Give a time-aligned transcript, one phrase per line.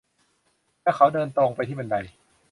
[0.83, 1.95] และเขาเดินตรงไปที่บันได